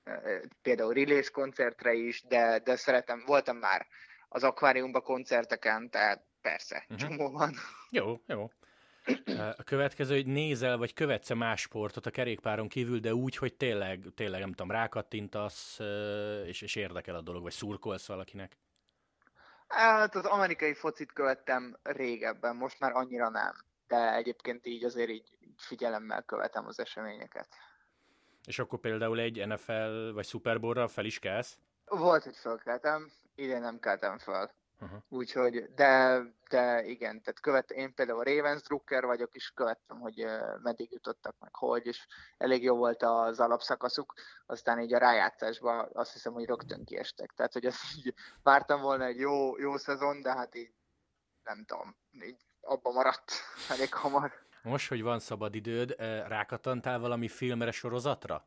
például 0.61 0.93
release 0.93 1.29
koncertre 1.31 1.93
is, 1.93 2.23
de, 2.23 2.59
de 2.59 2.75
szeretem, 2.75 3.23
voltam 3.25 3.57
már 3.57 3.87
az 4.29 4.43
akváriumban 4.43 5.01
koncerteken, 5.01 5.89
tehát 5.89 6.25
persze, 6.41 6.85
uh-huh. 6.89 7.09
csomó 7.09 7.31
van. 7.31 7.53
Jó, 7.89 8.21
jó. 8.27 8.49
A 9.57 9.63
következő, 9.63 10.15
hogy 10.15 10.25
nézel, 10.25 10.77
vagy 10.77 10.93
követsz 10.93 11.33
más 11.33 11.61
sportot 11.61 12.05
a 12.05 12.11
kerékpáron 12.11 12.67
kívül, 12.67 12.99
de 12.99 13.13
úgy, 13.13 13.35
hogy 13.35 13.53
tényleg, 13.53 14.05
tényleg 14.15 14.39
nem 14.39 14.49
tudom, 14.49 14.71
rákattintasz, 14.71 15.79
és, 16.45 16.61
és 16.61 16.75
érdekel 16.75 17.15
a 17.15 17.21
dolog, 17.21 17.43
vagy 17.43 17.51
szurkolsz 17.51 18.07
valakinek? 18.07 18.57
Hát 19.67 20.15
az 20.15 20.25
amerikai 20.25 20.73
focit 20.73 21.13
követtem 21.13 21.77
régebben, 21.83 22.55
most 22.55 22.79
már 22.79 22.91
annyira 22.91 23.29
nem. 23.29 23.53
De 23.87 24.13
egyébként 24.13 24.65
így 24.65 24.83
azért 24.83 25.09
így 25.09 25.37
figyelemmel 25.57 26.23
követem 26.23 26.65
az 26.65 26.79
eseményeket. 26.79 27.47
És 28.45 28.59
akkor 28.59 28.79
például 28.79 29.19
egy 29.19 29.47
NFL 29.47 30.11
vagy 30.13 30.25
Super 30.25 30.59
Bowl-ra 30.59 30.87
fel 30.87 31.05
is 31.05 31.19
kelsz? 31.19 31.57
Volt, 31.85 32.23
hogy 32.23 32.35
felkeltem, 32.35 33.11
idén 33.35 33.61
nem 33.61 33.79
keltem 33.79 34.17
fel. 34.17 34.53
Uh-huh. 34.79 34.99
Úgyhogy, 35.09 35.73
de, 35.75 36.21
de 36.49 36.83
igen, 36.83 37.21
tehát 37.21 37.39
követ, 37.39 37.71
én 37.71 37.93
például 37.93 38.23
Ravens 38.23 38.61
Drucker 38.61 39.05
vagyok, 39.05 39.35
és 39.35 39.51
követtem, 39.55 39.99
hogy 39.99 40.25
meddig 40.61 40.91
jutottak 40.91 41.35
meg, 41.39 41.55
hogy, 41.55 41.85
és 41.85 42.07
elég 42.37 42.63
jó 42.63 42.75
volt 42.75 43.03
az 43.03 43.39
alapszakaszuk, 43.39 44.13
aztán 44.45 44.79
így 44.79 44.93
a 44.93 44.97
rájátszásban 44.97 45.89
azt 45.93 46.13
hiszem, 46.13 46.33
hogy 46.33 46.45
rögtön 46.45 46.85
kiestek. 46.85 47.31
Tehát, 47.35 47.53
hogy 47.53 47.65
azt 47.65 47.97
így 47.97 48.13
vártam 48.43 48.81
volna 48.81 49.05
egy 49.05 49.19
jó, 49.19 49.57
jó 49.57 49.77
szezon, 49.77 50.21
de 50.21 50.33
hát 50.33 50.55
így 50.55 50.71
nem 51.43 51.65
tudom, 51.65 51.95
így 52.11 52.37
abba 52.61 52.91
maradt 52.91 53.31
elég 53.73 53.93
hamar. 53.93 54.31
Most, 54.61 54.89
hogy 54.89 55.01
van 55.01 55.19
szabad 55.19 55.55
időd, 55.55 55.95
rákatantál 56.27 56.99
valami 56.99 57.27
filmre, 57.27 57.71
sorozatra? 57.71 58.45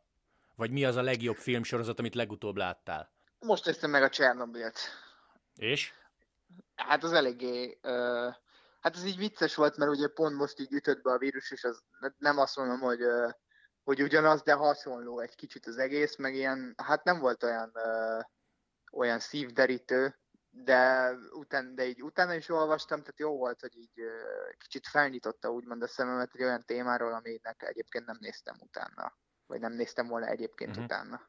Vagy 0.55 0.71
mi 0.71 0.85
az 0.85 0.97
a 0.97 1.03
legjobb 1.03 1.37
filmsorozat, 1.37 1.99
amit 1.99 2.15
legutóbb 2.15 2.57
láttál? 2.57 3.11
Most 3.39 3.65
néztem 3.65 3.91
meg 3.91 4.03
a 4.03 4.09
Csernobylt. 4.09 4.79
És? 5.57 5.93
Hát 6.75 7.05
az 7.05 7.13
eléggé... 7.13 7.79
Uh, 7.83 8.35
hát 8.81 8.97
ez 8.97 9.05
így 9.05 9.17
vicces 9.17 9.55
volt, 9.55 9.77
mert 9.77 9.91
ugye 9.91 10.09
pont 10.09 10.37
most 10.37 10.61
így 10.61 10.73
ütött 10.73 11.03
be 11.03 11.13
a 11.13 11.19
vírus, 11.19 11.51
és 11.51 11.65
az 11.65 11.83
nem 12.19 12.39
azt 12.39 12.57
mondom, 12.57 12.81
hogy, 12.81 13.03
uh, 13.03 13.31
hogy 13.83 14.03
ugyanaz, 14.03 14.43
de 14.43 14.53
hasonló 14.53 15.21
egy 15.21 15.35
kicsit 15.35 15.67
az 15.67 15.79
egész, 15.79 16.17
meg 16.17 16.35
ilyen, 16.35 16.75
hát 16.77 17.05
nem 17.05 17.19
volt 17.19 17.43
olyan, 17.43 17.73
uh, 17.75 18.25
olyan 18.93 19.19
szívderítő, 19.19 20.21
de, 20.51 21.11
után, 21.33 21.75
de 21.75 21.87
így 21.87 22.03
utána 22.03 22.35
is 22.35 22.49
olvastam, 22.49 22.99
tehát 22.99 23.19
jó 23.19 23.37
volt, 23.37 23.61
hogy 23.61 23.77
így 23.77 24.03
kicsit 24.59 24.87
felnyitotta 24.87 25.51
úgymond 25.51 25.83
a 25.83 25.87
szememet 25.87 26.35
egy 26.35 26.43
olyan 26.43 26.65
témáról, 26.67 27.13
aminek 27.13 27.63
egyébként 27.63 28.07
nem 28.07 28.17
néztem 28.21 28.57
utána, 28.61 29.17
vagy 29.47 29.61
nem 29.61 29.73
néztem 29.73 30.07
volna 30.07 30.27
egyébként 30.27 30.71
uh-huh. 30.71 30.85
utána. 30.85 31.29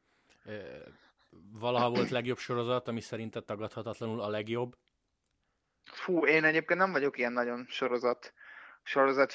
Valaha 1.52 1.90
volt 1.90 2.10
legjobb 2.10 2.38
sorozat, 2.38 2.88
ami 2.88 3.00
szerinted 3.00 3.44
tagadhatatlanul 3.44 4.20
a 4.20 4.28
legjobb? 4.28 4.76
Fú, 5.84 6.26
én 6.26 6.44
egyébként 6.44 6.80
nem 6.80 6.92
vagyok 6.92 7.18
ilyen 7.18 7.32
nagyon 7.32 7.66
sorozat, 7.68 8.32
sorozat 8.82 9.32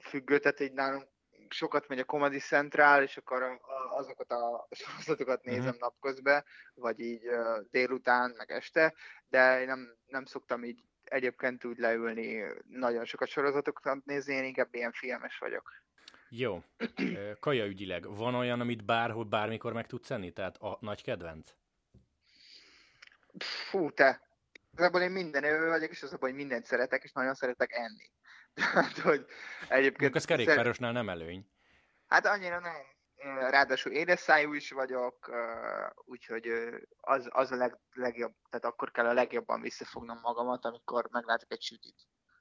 függő, 0.00 0.38
tehát 0.38 0.60
így 0.60 0.72
nálunk 0.72 1.08
sokat 1.48 1.88
megy 1.88 1.98
a 1.98 2.04
Comedy 2.04 2.38
Central, 2.38 3.02
és 3.02 3.16
akkor 3.16 3.60
azokat 3.90 4.30
a 4.30 4.68
sorozatokat 4.70 5.44
mhm. 5.44 5.50
nézem 5.50 5.66
uh-huh. 5.66 5.80
napközben, 5.80 6.44
vagy 6.74 7.00
így 7.00 7.22
délután, 7.70 8.34
meg 8.36 8.50
este, 8.50 8.94
de 9.28 9.60
én 9.60 9.66
nem, 9.66 9.96
nem 10.06 10.24
szoktam 10.24 10.64
így 10.64 10.82
egyébként 11.04 11.64
úgy 11.64 11.78
leülni 11.78 12.44
nagyon 12.68 13.04
sokat 13.04 13.28
sorozatokat 13.28 14.04
nézni, 14.04 14.34
én 14.34 14.44
inkább 14.44 14.74
ilyen 14.74 14.92
filmes 14.92 15.38
vagyok. 15.38 15.72
Jó. 16.28 16.62
Kaja 17.40 17.66
ügyileg, 17.66 18.16
van 18.16 18.34
olyan, 18.34 18.60
amit 18.60 18.84
bárhol, 18.84 19.24
bármikor 19.24 19.72
meg 19.72 19.86
tudsz 19.86 20.10
enni? 20.10 20.32
Tehát 20.32 20.56
a 20.56 20.78
nagy 20.80 21.02
kedvenc? 21.02 21.54
Fú, 23.38 23.90
te. 23.90 24.25
Igazából 24.76 25.00
én 25.00 25.10
minden 25.10 25.44
ő 25.44 25.68
vagyok, 25.68 25.90
és 25.90 26.02
az 26.02 26.12
a 26.12 26.16
hogy 26.20 26.34
mindent 26.34 26.64
szeretek, 26.64 27.02
és 27.02 27.12
nagyon 27.12 27.34
szeretek 27.34 27.72
enni. 27.72 28.10
Tehát, 28.54 28.98
hogy 28.98 29.26
egyébként... 29.68 30.16
Ez 30.16 30.24
kerékpárosnál 30.24 30.92
nem 30.92 31.08
előny. 31.08 31.50
Hát 32.06 32.26
annyira 32.26 32.60
nem. 32.60 32.94
Ráadásul 33.50 33.92
édes 33.92 34.20
szájú 34.20 34.52
is 34.52 34.70
vagyok, 34.70 35.30
úgyhogy 36.04 36.48
az, 37.00 37.28
az 37.30 37.52
a 37.52 37.56
leg, 37.56 37.78
legjobb, 37.92 38.32
tehát 38.50 38.64
akkor 38.66 38.90
kell 38.90 39.06
a 39.06 39.12
legjobban 39.12 39.60
visszafognom 39.60 40.18
magamat, 40.22 40.64
amikor 40.64 41.08
meglátok 41.10 41.52
egy 41.52 41.62
sütit. 41.62 41.96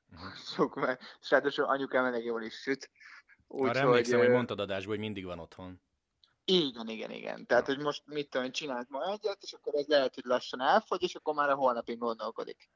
Uh-huh. 0.57 0.97
És 1.19 1.29
ráadásul 1.29 1.65
anyukám 1.65 2.05
elég 2.05 2.25
jól 2.25 2.41
is 2.41 2.53
süt. 2.53 2.89
Úgy, 3.47 3.69
Arra 3.69 3.79
emlékszem, 3.79 4.17
hogy, 4.17 4.27
hogy 4.27 4.35
mondtad 4.35 4.59
adásból, 4.59 4.93
hogy 4.93 5.03
mindig 5.03 5.25
van 5.25 5.39
otthon. 5.39 5.81
Igen, 6.45 6.87
igen, 6.87 7.11
igen. 7.11 7.45
Tehát, 7.45 7.65
hogy 7.65 7.79
most 7.79 8.01
mit 8.05 8.29
tudom, 8.29 8.51
csinált 8.51 8.89
ma 8.89 9.11
egyet, 9.11 9.37
és 9.41 9.53
akkor 9.53 9.73
ez 9.75 9.87
lehet, 9.87 10.15
hogy 10.15 10.23
lassan 10.25 10.61
elfogy, 10.61 11.03
és 11.03 11.15
akkor 11.15 11.33
már 11.33 11.49
a 11.49 11.55
holnapig 11.55 11.97
gondolkodik. 11.97 12.69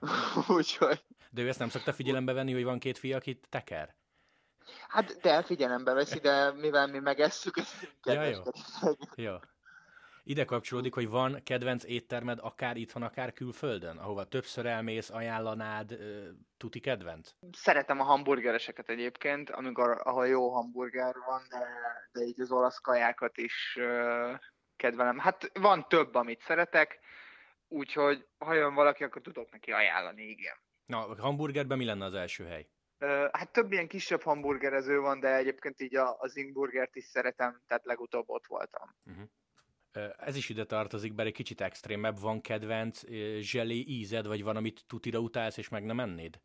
Úgyhogy... 0.48 1.04
De 1.30 1.42
ő 1.42 1.48
ezt 1.48 1.58
nem 1.58 1.68
szokta 1.68 1.92
figyelembe 1.92 2.32
venni, 2.32 2.52
hogy 2.52 2.64
van 2.64 2.78
két 2.78 2.98
fia, 2.98 3.16
akit 3.16 3.46
teker? 3.48 3.96
Hát 4.88 5.20
de 5.20 5.42
figyelembe 5.42 5.92
veszi, 5.92 6.18
de 6.18 6.52
mivel 6.52 6.86
mi 6.86 6.98
megesszük, 6.98 7.56
ezt 7.56 7.92
ja, 8.04 8.22
jó. 8.22 8.42
jó. 9.14 9.36
Ide 10.28 10.44
kapcsolódik, 10.44 10.94
hogy 10.94 11.08
van 11.08 11.42
kedvenc 11.44 11.84
éttermed 11.84 12.38
akár 12.42 12.76
itthon, 12.76 13.02
akár 13.02 13.32
külföldön, 13.32 13.96
ahova 13.96 14.24
többször 14.24 14.66
elmész, 14.66 15.10
ajánlanád, 15.10 15.98
tuti 16.56 16.80
kedvenc? 16.80 17.30
Szeretem 17.52 18.00
a 18.00 18.04
hamburgereseket 18.04 18.88
egyébként, 18.88 19.50
amikor, 19.50 20.00
ahol 20.04 20.26
jó 20.26 20.48
hamburger 20.50 21.14
van, 21.26 21.42
de, 21.50 21.66
de 22.12 22.26
így 22.26 22.40
az 22.40 22.50
olasz 22.50 22.78
kajákat 22.78 23.36
is 23.36 23.78
kedvelem. 24.76 25.18
Hát 25.18 25.50
van 25.58 25.88
több, 25.88 26.14
amit 26.14 26.40
szeretek, 26.40 26.98
Úgyhogy, 27.68 28.26
ha 28.38 28.54
jön 28.54 28.74
valaki, 28.74 29.04
akkor 29.04 29.22
tudok 29.22 29.50
neki 29.50 29.72
ajánlani, 29.72 30.22
igen. 30.22 30.56
Na, 30.86 31.08
a 31.08 31.20
hamburgerben 31.20 31.78
mi 31.78 31.84
lenne 31.84 32.04
az 32.04 32.14
első 32.14 32.44
hely? 32.44 32.68
hát 33.32 33.52
több 33.52 33.72
ilyen 33.72 33.88
kisebb 33.88 34.22
hamburgerező 34.22 35.00
van, 35.00 35.20
de 35.20 35.34
egyébként 35.34 35.80
így 35.80 35.96
a, 35.96 36.16
az 36.18 36.36
Ingburgert 36.36 36.96
is 36.96 37.04
szeretem, 37.04 37.62
tehát 37.66 37.84
legutóbb 37.84 38.28
ott 38.28 38.46
voltam. 38.46 38.94
Uh-huh. 39.04 39.28
Ez 40.18 40.36
is 40.36 40.48
ide 40.48 40.64
tartozik, 40.64 41.14
bár 41.14 41.26
egy 41.26 41.32
kicsit 41.32 41.60
extrémebb 41.60 42.20
van 42.20 42.40
kedvenc 42.40 43.02
zselé 43.38 43.74
ízed, 43.74 44.26
vagy 44.26 44.42
van, 44.42 44.56
amit 44.56 44.84
tutira 44.86 45.18
utálsz, 45.18 45.56
és 45.56 45.68
meg 45.68 45.84
nem 45.84 46.00
ennéd? 46.00 46.40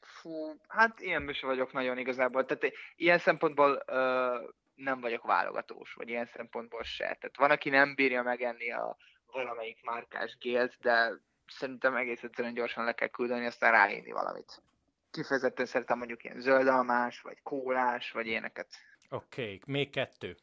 Fú, 0.00 0.54
hát 0.68 1.00
ilyenből 1.00 1.34
sem 1.34 1.48
vagyok 1.48 1.72
nagyon 1.72 1.98
igazából. 1.98 2.44
Tehát 2.44 2.74
ilyen 2.96 3.18
szempontból 3.18 3.82
uh, 3.86 4.50
nem 4.74 5.00
vagyok 5.00 5.26
válogatós, 5.26 5.92
vagy 5.92 6.08
ilyen 6.08 6.26
szempontból 6.26 6.82
se. 6.82 7.04
Tehát 7.04 7.36
van, 7.36 7.50
aki 7.50 7.70
nem 7.70 7.94
bírja 7.94 8.22
megenni 8.22 8.72
a 8.72 8.96
valamelyik 9.26 9.82
márkás 9.82 10.36
gélt, 10.38 10.76
de 10.80 11.12
szerintem 11.46 11.96
egész 11.96 12.22
egyszerűen 12.22 12.54
gyorsan 12.54 12.84
le 12.84 12.92
kell 12.92 13.08
küldeni, 13.08 13.46
aztán 13.46 13.72
ráírni 13.72 14.12
valamit. 14.12 14.62
Kifejezetten 15.10 15.66
szeretem 15.66 15.98
mondjuk 15.98 16.24
ilyen 16.24 16.40
zöldalmás, 16.40 17.20
vagy 17.20 17.42
kólás, 17.42 18.10
vagy 18.10 18.26
ilyeneket. 18.26 18.68
Oké, 19.08 19.42
okay. 19.42 19.60
még 19.66 19.90
kettő. 19.90 20.36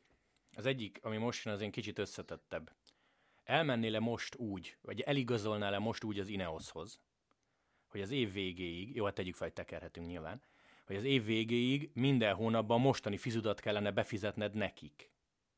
Az 0.60 0.66
egyik, 0.66 1.00
ami 1.02 1.18
most 1.18 1.46
jön, 1.46 1.54
az 1.54 1.62
én 1.62 1.72
kicsit 1.72 2.00
összetettebb. 2.00 2.72
Elmennél 3.44 3.92
le 3.92 4.00
most 4.00 4.36
úgy, 4.36 4.78
vagy 4.82 5.02
eligazolnál 5.02 5.72
le 5.72 5.80
most 5.80 6.04
úgy 6.04 6.20
az 6.20 6.28
Ineoshoz, 6.28 7.02
hogy 7.88 8.02
az 8.02 8.12
év 8.12 8.34
végéig, 8.34 8.96
jó, 8.96 9.06
hát 9.06 9.14
tegyük 9.14 9.36
fel, 9.36 9.48
hogy 9.48 9.56
tekerhetünk 9.56 10.08
nyilván, 10.08 10.42
hogy 10.86 10.96
az 10.96 11.04
év 11.04 11.26
végéig 11.26 11.90
minden 11.94 12.36
hónapban 12.36 12.82
mostani 12.82 13.18
fizudat 13.18 13.60
kellene 13.60 13.92
befizetned 13.92 14.54
nekik. 14.54 15.12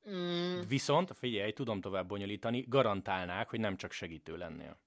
Mm. 0.10 0.60
Viszont, 0.68 1.18
figyelj, 1.18 1.52
tudom 1.52 1.82
tovább 1.82 2.08
bonyolítani, 2.08 2.66
garantálnák, 2.68 3.50
hogy 3.50 3.60
nem 3.60 3.78
csak 3.78 3.92
segítő 3.92 4.38
lennél. 4.38 4.80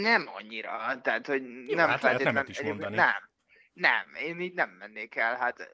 Nem 0.00 0.28
annyira, 0.34 1.00
tehát, 1.00 1.26
hogy 1.26 1.42
Jó, 1.42 1.74
nem 1.74 1.88
hát 1.88 2.00
feltétlenül... 2.00 2.48
is 2.48 2.60
mondani. 2.60 2.96
Nem, 2.96 3.30
nem, 3.72 4.14
én 4.14 4.40
így 4.40 4.54
nem 4.54 4.70
mennék 4.70 5.14
el. 5.14 5.36
Hát 5.36 5.68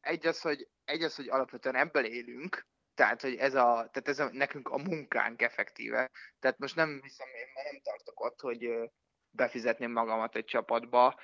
egy 0.00 0.26
az, 0.26 0.40
hogy, 0.40 0.68
egy 0.84 1.02
az, 1.02 1.14
hogy 1.14 1.28
alapvetően 1.28 1.74
ebből 1.74 2.04
élünk, 2.04 2.66
tehát, 2.94 3.20
hogy 3.20 3.36
ez 3.36 3.54
a, 3.54 3.88
tehát 3.92 4.08
ez 4.08 4.18
a, 4.18 4.28
nekünk 4.32 4.68
a 4.68 4.76
munkánk 4.76 5.42
effektíve. 5.42 6.10
Tehát 6.38 6.58
most 6.58 6.76
nem 6.76 7.00
hiszem, 7.02 7.26
én 7.28 7.46
már 7.54 7.64
nem 7.64 7.80
tartok 7.82 8.20
ott, 8.20 8.40
hogy 8.40 8.90
befizetném 9.30 9.92
magamat 9.92 10.36
egy 10.36 10.44
csapatba. 10.44 11.20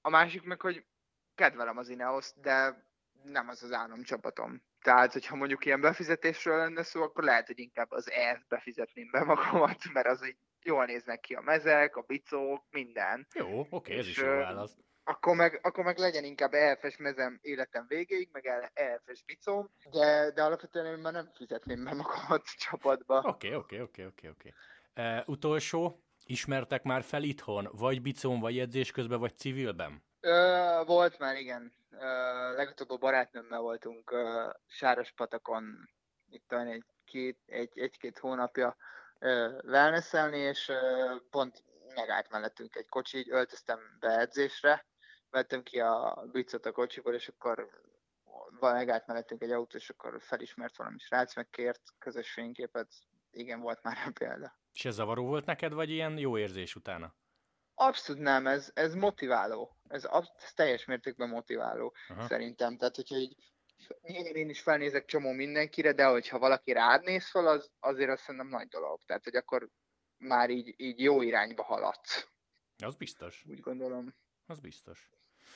A 0.00 0.10
másik 0.10 0.42
meg, 0.42 0.60
hogy 0.60 0.86
kedvelem 1.34 1.78
az 1.78 1.88
Ineos, 1.88 2.32
de 2.34 2.84
nem 3.22 3.48
az 3.48 3.62
az 3.62 3.72
álomcsapatom. 3.72 4.62
Tehát, 4.80 5.12
hogyha 5.12 5.36
mondjuk 5.36 5.64
ilyen 5.64 5.80
befizetésről 5.80 6.56
lenne 6.56 6.82
szó, 6.82 7.02
akkor 7.02 7.24
lehet, 7.24 7.46
hogy 7.46 7.58
inkább 7.58 7.90
az 7.90 8.10
EF 8.10 8.40
befizetném 8.48 9.10
be 9.10 9.24
magamat, 9.24 9.92
mert 9.92 10.06
az 10.06 10.22
egy 10.22 10.36
jól 10.62 10.84
néznek 10.84 11.20
ki 11.20 11.34
a 11.34 11.40
mezek, 11.40 11.96
a 11.96 12.02
bicók, 12.02 12.64
minden. 12.70 13.26
Jó, 13.34 13.66
oké, 13.70 13.98
ez 13.98 14.06
is 14.06 14.16
jó 14.16 14.26
válasz. 14.26 14.76
Akkor 15.10 15.36
meg, 15.36 15.58
akkor 15.62 15.84
meg 15.84 15.98
legyen 15.98 16.24
inkább 16.24 16.52
EF-es 16.52 16.96
mezem 16.96 17.38
életem 17.42 17.86
végéig, 17.88 18.28
meg 18.32 18.70
EF-es 18.74 19.22
bicóm, 19.22 19.70
de, 19.90 20.30
de 20.30 20.42
alapvetően 20.42 20.86
én 20.86 20.98
már 20.98 21.12
nem 21.12 21.30
fizetném 21.34 21.84
be 21.84 21.94
magamat 21.94 22.44
csapatba. 22.44 23.20
Oké, 23.20 23.54
oké, 23.54 23.80
oké, 23.80 24.06
oké, 24.06 24.28
oké. 24.28 24.54
Utolsó, 25.26 26.02
ismertek 26.26 26.82
már 26.82 27.02
fel 27.02 27.22
itthon, 27.22 27.68
vagy 27.72 28.02
bicón, 28.02 28.40
vagy 28.40 28.58
edzés 28.58 28.90
közben, 28.90 29.18
vagy 29.18 29.38
civilben? 29.38 30.02
Ö, 30.20 30.82
volt 30.86 31.18
már, 31.18 31.36
igen. 31.36 31.72
Ö, 31.90 32.06
legutóbb 32.56 32.90
a 32.90 32.96
barátnőmmel 32.96 33.60
voltunk 33.60 34.10
ö, 34.10 34.50
Sárospatakon, 34.66 35.90
itt 36.30 36.52
egy, 36.52 36.84
két, 37.04 37.38
egy, 37.46 37.78
egy-két 37.78 38.18
hónapja 38.18 38.76
wellnesselni, 39.64 40.38
és 40.38 40.72
pont 41.30 41.64
megállt 41.94 42.30
mellettünk 42.30 42.76
egy 42.76 42.88
kocsi, 42.88 43.18
így 43.18 43.30
öltöztem 43.30 43.78
be 44.00 44.18
edzésre, 44.18 44.88
vettem 45.30 45.62
ki 45.62 45.80
a 45.80 46.24
bicot 46.32 46.66
a 46.66 46.72
kocsiból, 46.72 47.14
és 47.14 47.28
akkor 47.28 47.70
megállt 48.60 49.06
mellettünk 49.06 49.42
egy 49.42 49.50
autó, 49.50 49.76
és 49.76 49.90
akkor 49.90 50.22
felismert 50.22 50.76
valami 50.76 50.98
srác, 50.98 51.36
meg 51.36 51.50
kért 51.50 51.82
közös 51.98 52.32
fényképet. 52.32 52.88
Igen, 53.30 53.60
volt 53.60 53.82
már 53.82 53.96
a 54.06 54.10
példa. 54.10 54.58
És 54.72 54.84
ez 54.84 54.94
zavaró 54.94 55.26
volt 55.26 55.44
neked, 55.44 55.72
vagy 55.72 55.90
ilyen 55.90 56.18
jó 56.18 56.38
érzés 56.38 56.74
utána? 56.74 57.14
Abszolút 57.74 58.22
nem, 58.22 58.46
ez, 58.46 58.70
ez 58.74 58.94
motiváló. 58.94 59.76
Ez, 59.88 60.04
ez 60.40 60.52
teljes 60.54 60.84
mértékben 60.84 61.28
motiváló, 61.28 61.94
Aha. 62.08 62.26
szerintem. 62.26 62.76
Tehát, 62.76 62.96
hogyha 62.96 63.16
így 63.16 63.36
nyilván 64.02 64.34
én 64.34 64.48
is 64.48 64.60
felnézek 64.60 65.04
csomó 65.04 65.32
mindenkire, 65.32 65.92
de 65.92 66.04
hogyha 66.04 66.38
valaki 66.38 66.72
rád 66.72 67.02
néz 67.02 67.30
fel, 67.30 67.46
az, 67.46 67.70
azért 67.80 68.10
azt 68.10 68.22
szerintem 68.22 68.48
nagy 68.48 68.68
dolog. 68.68 69.00
Tehát, 69.06 69.24
hogy 69.24 69.36
akkor 69.36 69.68
már 70.16 70.50
így, 70.50 70.74
így 70.76 71.00
jó 71.00 71.22
irányba 71.22 71.62
haladsz. 71.62 72.28
Az 72.84 72.96
biztos. 72.96 73.44
Úgy 73.48 73.60
gondolom. 73.60 74.14
Az 74.50 74.58
biztos. 74.58 75.10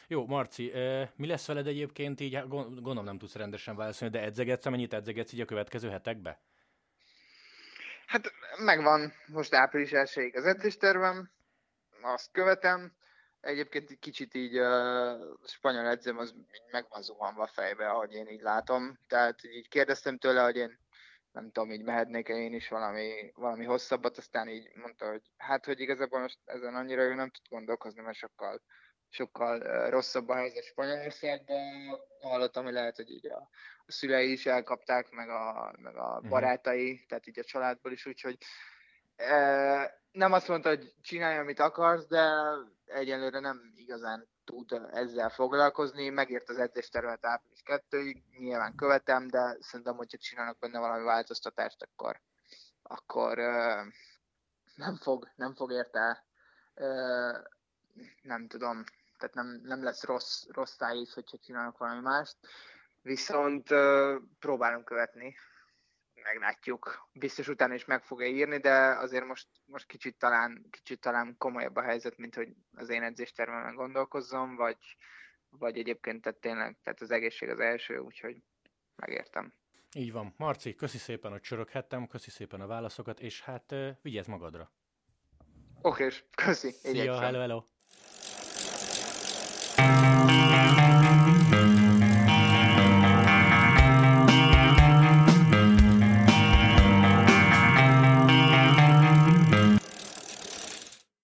Jó, 0.07 0.27
Marci, 0.27 0.73
mi 1.17 1.27
lesz 1.27 1.47
veled 1.47 1.67
egyébként 1.67 2.21
így, 2.21 2.35
hát 2.35 2.49
gondolom 2.49 3.05
nem 3.05 3.19
tudsz 3.19 3.35
rendesen 3.35 3.77
válaszolni, 3.77 4.15
de 4.15 4.23
edzegetsz, 4.23 4.67
amennyit 4.67 4.93
edzegetsz 4.93 5.33
így 5.33 5.41
a 5.41 5.45
következő 5.45 5.89
hetekbe? 5.89 6.41
Hát 8.07 8.33
megvan 8.65 9.13
most 9.27 9.55
április 9.55 9.93
1 9.93 10.37
az 10.37 10.45
edzéstervem, 10.45 11.31
azt 12.03 12.31
követem, 12.33 12.97
Egyébként 13.45 13.91
egy 13.91 13.99
kicsit 13.99 14.35
így 14.35 14.57
a 14.57 15.19
spanyol 15.47 15.87
edzőm 15.87 16.19
az 16.19 16.35
meg 16.71 16.87
van 16.89 17.03
zuhanva 17.03 17.47
fejbe, 17.47 17.89
ahogy 17.89 18.13
én 18.13 18.29
így 18.29 18.41
látom. 18.41 18.99
Tehát 19.09 19.45
így 19.45 19.69
kérdeztem 19.69 20.19
tőle, 20.19 20.43
hogy 20.43 20.57
én 20.57 20.79
nem 21.33 21.51
tudom, 21.51 21.71
így 21.71 21.83
mehetnék 21.83 22.29
-e 22.29 22.35
én 22.35 22.55
is 22.55 22.69
valami, 22.69 23.33
valami 23.35 23.65
hosszabbat, 23.65 24.19
aztán 24.19 24.49
így 24.49 24.71
mondta, 24.75 25.11
hogy 25.11 25.23
hát, 25.37 25.65
hogy 25.65 25.81
igazából 25.81 26.21
most 26.21 26.39
ezen 26.45 26.75
annyira 26.75 27.03
ő 27.03 27.15
nem 27.15 27.31
tud 27.31 27.49
gondolkozni, 27.49 28.03
mert 28.03 28.17
sokkal, 28.17 28.63
sokkal 29.15 29.89
rosszabb 29.91 30.29
a 30.29 30.35
helyzet 30.35 30.65
Spanyolországban. 30.65 31.61
Hallottam, 32.21 32.65
hogy 32.65 32.73
lehet, 32.73 32.97
hogy 32.97 33.11
így 33.11 33.27
a, 33.27 33.49
a 33.87 33.93
szülei 33.93 34.33
is 34.33 34.47
elkapták, 34.47 35.11
meg 35.11 35.29
a, 35.29 35.75
meg 35.79 35.97
a 35.97 36.19
mhm. 36.21 36.29
barátai, 36.29 36.93
mm. 36.93 37.07
tehát 37.09 37.27
így 37.27 37.39
a 37.39 37.45
családból 37.45 37.93
is, 37.93 38.07
úgyhogy 38.07 38.39
uh, 39.19 39.83
nem 40.13 40.33
azt 40.33 40.49
mondta, 40.49 40.69
hogy 40.69 40.95
csinálj, 41.03 41.39
amit 41.39 41.61
akarsz, 41.61 42.07
de 42.07 42.31
egyelőre 42.87 43.41
nem 43.41 43.73
igazán 43.77 44.29
tud 44.45 44.81
ezzel 44.93 45.31
foglalkozni. 45.31 46.09
Megért 46.09 46.49
az 46.49 46.59
edzéstervet 46.59 47.27
április 47.27 47.63
2-ig, 47.65 48.23
nyilván 48.39 48.75
követem, 48.75 49.29
de 49.29 49.57
szerintem, 49.61 49.97
hogyha 49.97 50.19
csinálnak 50.19 50.59
benne 50.59 50.79
valami 50.79 51.05
változtatást, 51.05 51.83
akkor, 51.83 52.21
akkor 52.83 53.39
uh, 53.39 53.93
nem, 54.75 54.97
fog, 54.97 55.29
nem 55.37 55.55
fog 55.55 55.73
érte, 55.73 56.25
uh, 56.75 57.37
nem 58.23 58.47
tudom, 58.47 58.85
tehát 59.27 59.49
nem, 59.49 59.61
nem 59.63 59.83
lesz 59.83 60.05
rossz, 60.05 60.45
rossz 60.49 60.77
tájész, 60.77 61.13
hogyha 61.15 61.39
csinálnak 61.39 61.79
valami 61.79 62.01
mást. 62.01 62.37
Viszont 63.03 63.71
uh, 63.71 64.15
próbálom 64.39 64.85
követni 64.85 65.35
meglátjuk. 66.23 67.09
Biztos 67.13 67.49
utána 67.49 67.75
is 67.75 67.85
meg 67.85 68.05
fogja 68.05 68.27
írni, 68.27 68.59
de 68.59 68.75
azért 68.75 69.25
most, 69.25 69.49
most 69.65 69.87
kicsit, 69.87 70.19
talán, 70.19 70.67
kicsit 70.71 71.01
talán 71.01 71.35
komolyabb 71.39 71.77
a 71.77 71.83
helyzet, 71.83 72.17
mint 72.17 72.35
hogy 72.35 72.49
az 72.75 72.89
én 72.89 73.03
edzéstervemen 73.03 73.75
gondolkozzom, 73.75 74.57
vagy, 74.57 74.79
vagy 75.51 75.79
egyébként 75.79 76.23
tehát 76.23 76.39
tényleg 76.39 76.77
tehát 76.83 77.01
az 77.01 77.11
egészség 77.11 77.49
az 77.49 77.59
első, 77.59 77.99
úgyhogy 77.99 78.43
megértem. 78.97 79.53
Így 79.95 80.13
van. 80.13 80.35
Marci, 80.37 80.75
köszi 80.75 80.99
szépen, 80.99 81.31
hogy 81.31 81.41
csöröghettem, 81.41 82.07
köszi 82.07 82.31
szépen 82.31 82.61
a 82.61 82.67
válaszokat, 82.67 83.21
és 83.21 83.43
hát 83.43 83.75
vigyázz 84.03 84.27
magadra. 84.27 84.71
Oké, 85.83 86.09
köszi. 86.35 86.71
Szia, 86.71 87.21
hello, 87.21 87.39
hello. 87.39 87.63
Música 90.27 90.94